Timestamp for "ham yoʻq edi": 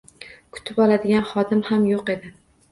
1.71-2.37